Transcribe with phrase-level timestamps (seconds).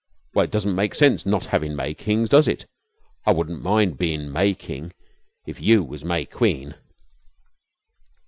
[0.33, 2.65] "Well, it doesn't seem sense not having May Kings, does it?
[3.23, 4.93] I wun't mind bein' May King
[5.45, 6.73] if you was May Queen."